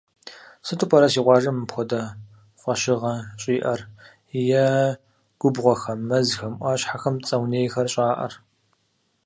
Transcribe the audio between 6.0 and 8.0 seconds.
мэзхэм, ӏуащхьэхэм цӏэ унейхэр